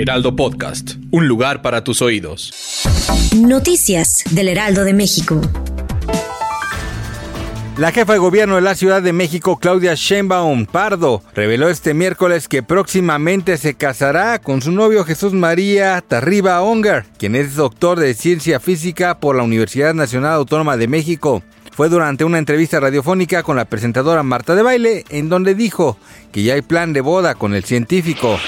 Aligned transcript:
Heraldo 0.00 0.36
Podcast, 0.36 0.92
un 1.10 1.26
lugar 1.26 1.60
para 1.60 1.82
tus 1.82 2.02
oídos. 2.02 2.52
Noticias 3.36 4.22
del 4.30 4.46
Heraldo 4.46 4.84
de 4.84 4.94
México. 4.94 5.40
La 7.76 7.90
jefa 7.90 8.12
de 8.12 8.20
gobierno 8.20 8.54
de 8.54 8.60
la 8.60 8.76
Ciudad 8.76 9.02
de 9.02 9.12
México, 9.12 9.58
Claudia 9.58 9.94
Sheinbaum 9.96 10.66
Pardo, 10.66 11.24
reveló 11.34 11.68
este 11.68 11.94
miércoles 11.94 12.46
que 12.46 12.62
próximamente 12.62 13.56
se 13.56 13.74
casará 13.74 14.38
con 14.38 14.62
su 14.62 14.70
novio 14.70 15.04
Jesús 15.04 15.32
María 15.32 16.00
Tarriba 16.06 16.62
Onger, 16.62 17.04
quien 17.18 17.34
es 17.34 17.56
doctor 17.56 17.98
de 17.98 18.14
ciencia 18.14 18.60
física 18.60 19.18
por 19.18 19.34
la 19.34 19.42
Universidad 19.42 19.94
Nacional 19.94 20.34
Autónoma 20.34 20.76
de 20.76 20.86
México. 20.86 21.42
Fue 21.72 21.88
durante 21.88 22.22
una 22.22 22.38
entrevista 22.38 22.78
radiofónica 22.78 23.42
con 23.42 23.56
la 23.56 23.64
presentadora 23.64 24.22
Marta 24.22 24.54
de 24.54 24.62
Baile, 24.62 25.04
en 25.10 25.28
donde 25.28 25.56
dijo 25.56 25.98
que 26.30 26.44
ya 26.44 26.54
hay 26.54 26.62
plan 26.62 26.92
de 26.92 27.00
boda 27.00 27.34
con 27.34 27.52
el 27.52 27.64
científico. 27.64 28.38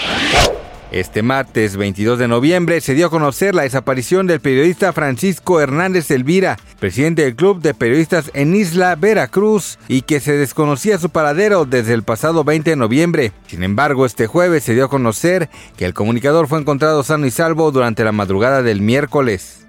Este 0.92 1.22
martes 1.22 1.76
22 1.76 2.18
de 2.18 2.26
noviembre 2.26 2.80
se 2.80 2.94
dio 2.94 3.06
a 3.06 3.10
conocer 3.10 3.54
la 3.54 3.62
desaparición 3.62 4.26
del 4.26 4.40
periodista 4.40 4.92
Francisco 4.92 5.60
Hernández 5.60 6.10
Elvira, 6.10 6.56
presidente 6.80 7.22
del 7.22 7.36
Club 7.36 7.62
de 7.62 7.74
Periodistas 7.74 8.28
en 8.34 8.56
Isla 8.56 8.96
Veracruz, 8.96 9.78
y 9.86 10.02
que 10.02 10.18
se 10.18 10.32
desconocía 10.32 10.98
su 10.98 11.10
paradero 11.10 11.64
desde 11.64 11.94
el 11.94 12.02
pasado 12.02 12.42
20 12.42 12.70
de 12.70 12.76
noviembre. 12.76 13.32
Sin 13.46 13.62
embargo, 13.62 14.04
este 14.04 14.26
jueves 14.26 14.64
se 14.64 14.74
dio 14.74 14.86
a 14.86 14.90
conocer 14.90 15.48
que 15.76 15.84
el 15.84 15.94
comunicador 15.94 16.48
fue 16.48 16.58
encontrado 16.58 17.04
sano 17.04 17.24
y 17.24 17.30
salvo 17.30 17.70
durante 17.70 18.02
la 18.02 18.10
madrugada 18.10 18.64
del 18.64 18.80
miércoles. 18.80 19.59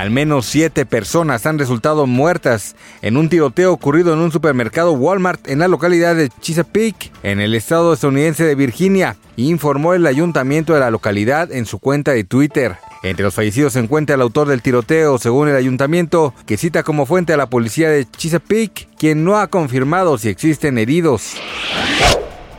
Al 0.00 0.10
menos 0.10 0.46
siete 0.46 0.86
personas 0.86 1.44
han 1.44 1.58
resultado 1.58 2.06
muertas 2.06 2.74
en 3.02 3.18
un 3.18 3.28
tiroteo 3.28 3.70
ocurrido 3.70 4.14
en 4.14 4.20
un 4.20 4.32
supermercado 4.32 4.92
Walmart 4.92 5.46
en 5.46 5.58
la 5.58 5.68
localidad 5.68 6.16
de 6.16 6.30
Chesapeake, 6.40 7.12
en 7.22 7.38
el 7.38 7.54
estado 7.54 7.92
estadounidense 7.92 8.44
de 8.44 8.54
Virginia, 8.54 9.18
informó 9.36 9.92
el 9.92 10.06
ayuntamiento 10.06 10.72
de 10.72 10.80
la 10.80 10.90
localidad 10.90 11.52
en 11.52 11.66
su 11.66 11.80
cuenta 11.80 12.12
de 12.12 12.24
Twitter. 12.24 12.76
Entre 13.02 13.22
los 13.22 13.34
fallecidos 13.34 13.74
se 13.74 13.80
encuentra 13.80 14.14
el 14.14 14.22
autor 14.22 14.48
del 14.48 14.62
tiroteo, 14.62 15.18
según 15.18 15.48
el 15.48 15.56
ayuntamiento, 15.56 16.32
que 16.46 16.56
cita 16.56 16.82
como 16.82 17.04
fuente 17.04 17.34
a 17.34 17.36
la 17.36 17.50
policía 17.50 17.90
de 17.90 18.10
Chesapeake, 18.10 18.88
quien 18.98 19.22
no 19.22 19.36
ha 19.36 19.48
confirmado 19.48 20.16
si 20.16 20.30
existen 20.30 20.78
heridos. 20.78 21.34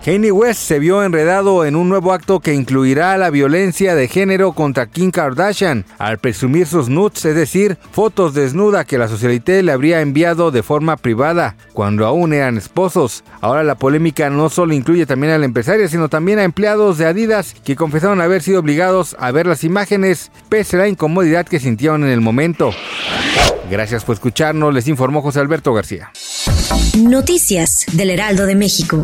Kanye 0.04 0.32
West 0.32 0.62
se 0.62 0.80
vio 0.80 1.04
enredado 1.04 1.64
en 1.64 1.76
un 1.76 1.88
nuevo 1.88 2.12
acto 2.12 2.40
que 2.40 2.56
incluirá 2.56 3.16
la 3.20 3.30
violencia 3.30 3.94
de 3.94 4.08
género 4.08 4.54
contra 4.54 4.88
Kim 4.88 5.12
Kardashian 5.12 5.86
al 6.00 6.18
presumir 6.18 6.66
sus 6.66 6.90
nudes, 6.90 7.24
es 7.24 7.36
decir, 7.36 7.78
fotos 7.92 8.34
desnuda 8.34 8.84
que 8.84 8.98
la 8.98 9.08
socialité 9.08 9.62
le 9.62 9.72
habría 9.72 10.02
enviado 10.02 10.50
de 10.50 10.64
forma 10.64 10.98
privada 10.98 11.56
cuando 11.74 12.08
aún 12.08 12.34
eran 12.34 12.58
esposos. 12.58 13.24
Ahora 13.42 13.62
la 13.64 13.76
polémica 13.76 14.32
no 14.32 14.50
solo 14.50 14.74
incluye 14.74 15.06
también 15.06 15.34
al 15.34 15.44
empresario, 15.44 15.88
sino 15.88 16.10
también 16.10 16.40
a 16.40 16.46
empleados 16.46 16.98
de 16.98 17.06
Adidas 17.06 17.54
que 17.64 17.76
confesaron 17.76 18.22
haber 18.22 18.42
sido 18.42 18.60
obligados 18.60 19.16
a 19.20 19.30
ver 19.30 19.46
las 19.46 19.64
imágenes 19.64 20.32
pese 20.50 20.78
a 20.78 20.80
la 20.80 20.88
incomodidad 20.88 21.46
que 21.46 21.60
sintieron 21.60 22.04
en 22.04 22.10
el 22.10 22.22
momento. 22.22 22.72
Gracias 23.70 24.04
por 24.04 24.16
escucharnos, 24.16 24.74
les 24.74 24.88
informó 24.88 25.22
José 25.22 25.42
Alberto 25.42 25.76
García. 25.76 26.12
Noticias 26.98 27.86
del 27.94 28.10
Heraldo 28.10 28.48
de 28.48 28.56
México. 28.56 29.04